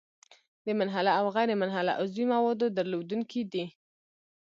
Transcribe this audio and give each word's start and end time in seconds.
د 0.65 0.67
منحله 0.79 1.11
او 1.19 1.25
غیرمنحله 1.35 1.91
عضوي 2.01 2.25
موادو 2.33 2.65
درلودونکی 2.77 3.41
دی. 3.51 3.65